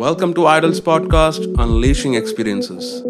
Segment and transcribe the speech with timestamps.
[0.00, 3.02] Welcome to Idols Podcast, Unleashing Experiences.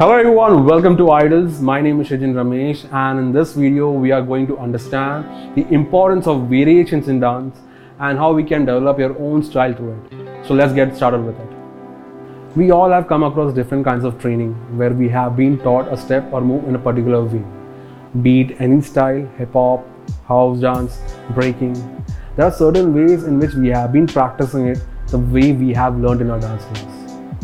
[0.00, 1.60] Hello everyone, welcome to Idols.
[1.60, 5.64] My name is Shajin Ramesh and in this video we are going to understand the
[5.72, 7.60] importance of variations in dance
[8.00, 10.48] and how we can develop your own style to it.
[10.48, 12.56] So let's get started with it.
[12.56, 15.96] We all have come across different kinds of training where we have been taught a
[15.96, 17.44] step or move in a particular way.
[18.22, 19.84] Be it any style, hip hop,
[20.26, 21.00] house dance,
[21.34, 21.74] breaking.
[22.36, 25.98] There are certain ways in which we have been practicing it the way we have
[25.98, 27.42] learned in our dance class.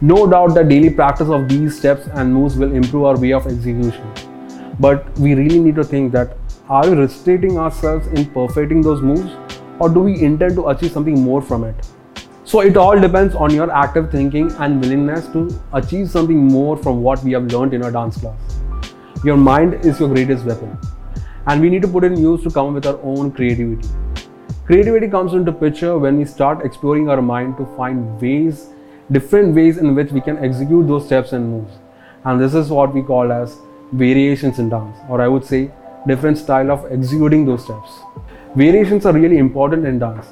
[0.00, 3.46] No doubt that daily practice of these steps and moves will improve our way of
[3.46, 4.08] execution.
[4.78, 6.36] But we really need to think that
[6.68, 9.32] are we restricting ourselves in perfecting those moves
[9.78, 11.74] or do we intend to achieve something more from it?
[12.44, 17.02] So it all depends on your active thinking and willingness to achieve something more from
[17.02, 18.63] what we have learned in our dance class.
[19.24, 20.78] Your mind is your greatest weapon
[21.46, 23.88] and we need to put in use to come up with our own creativity.
[24.66, 28.68] Creativity comes into picture when we start exploring our mind to find ways
[29.12, 31.72] different ways in which we can execute those steps and moves.
[32.24, 33.56] And this is what we call as
[33.92, 35.70] variations in dance, or I would say
[36.06, 38.00] different style of executing those steps.
[38.54, 40.26] Variations are really important in dance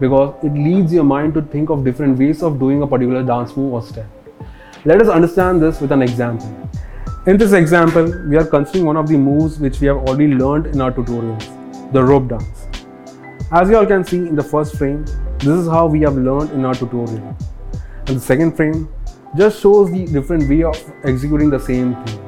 [0.00, 3.54] because it leads your mind to think of different ways of doing a particular dance
[3.58, 4.06] move or step.
[4.86, 6.70] Let us understand this with an example.
[7.28, 10.68] In this example, we are considering one of the moves which we have already learned
[10.68, 12.66] in our tutorials, the rope dance.
[13.52, 15.04] As you all can see in the first frame,
[15.36, 17.36] this is how we have learned in our tutorial
[18.06, 18.88] and the second frame
[19.36, 22.18] just shows the different way of executing the same thing.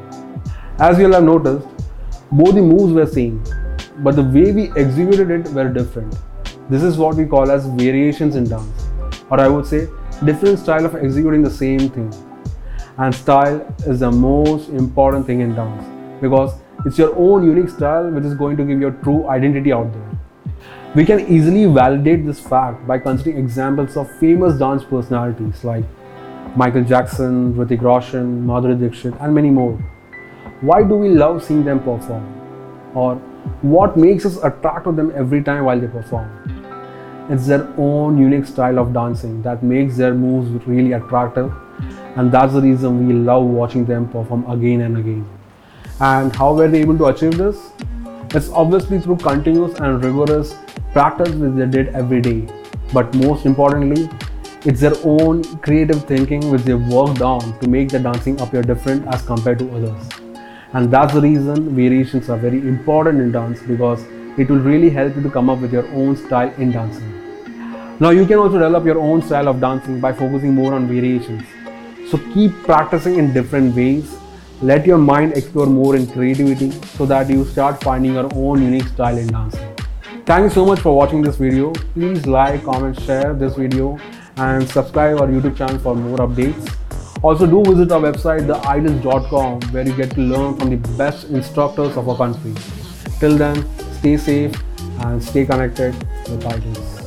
[0.79, 1.67] As you'll have noticed,
[2.31, 3.43] both the moves were same,
[4.01, 6.15] but the way we executed it were different.
[6.69, 8.89] This is what we call as variations in dance,
[9.31, 9.89] or I would say
[10.27, 12.13] different style of executing the same thing.
[13.01, 15.85] And style is the most important thing in dance
[16.21, 16.53] because
[16.85, 20.11] it's your own unique style which is going to give your true identity out there.
[20.95, 25.85] We can easily validate this fact by considering examples of famous dance personalities like
[26.57, 29.79] Michael Jackson, Hrithik Roshan, Madhuri Dixit, and many more.
[30.61, 32.27] Why do we love seeing them perform?
[32.95, 33.15] Or
[33.63, 36.29] what makes us attract to them every time while they perform?
[37.31, 41.51] It's their own unique style of dancing that makes their moves really attractive,
[42.17, 45.29] and that's the reason we love watching them perform again and again.
[46.01, 47.73] And how were they able to achieve this?
[48.35, 50.57] It's obviously through continuous and rigorous
[50.93, 52.49] practice which they did every day.
[52.93, 54.09] But most importantly,
[54.65, 59.07] it's their own creative thinking which they worked on to make the dancing appear different
[59.09, 60.09] as compared to others.
[60.73, 64.03] And that's the reason variations are very important in dance because
[64.39, 67.11] it will really help you to come up with your own style in dancing.
[68.01, 71.43] Now you can also develop your own style of dancing by focusing more on variations.
[72.11, 74.17] So keep practicing in different ways.
[74.61, 78.89] Let your mind explore more in creativity so that you start finding your own unique
[78.89, 79.77] style in dancing.
[80.27, 81.73] Thank you so much for watching this video.
[81.95, 83.99] Please like, comment, share this video
[84.37, 86.77] and subscribe our YouTube channel for more updates.
[87.23, 91.97] Also do visit our website theidols.com where you get to learn from the best instructors
[91.97, 92.55] of our country.
[93.21, 93.65] Till then,
[93.99, 94.55] stay safe
[95.01, 95.95] and stay connected
[96.29, 97.01] with Idols.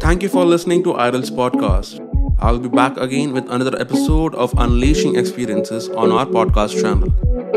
[0.00, 2.07] Thank you for listening to Idols Podcast.
[2.40, 7.10] I'll be back again with another episode of Unleashing Experiences on our podcast channel.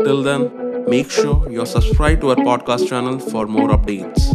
[0.04, 0.50] Till then,
[0.88, 4.31] make sure you're subscribed to our podcast channel for more updates.